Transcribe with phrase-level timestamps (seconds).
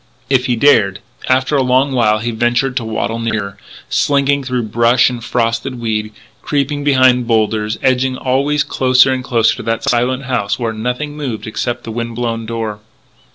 [0.31, 0.99] If he dared
[1.29, 5.79] And after a long while he ventured to waddle nearer, slinking through brush and frosted
[5.79, 11.15] weed, creeping behind boulders, edging always closer and closer to that silent house where nothing
[11.15, 12.79] moved except the wind blown door.